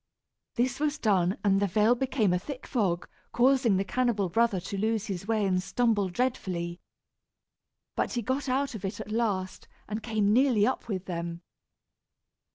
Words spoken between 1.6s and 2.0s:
veil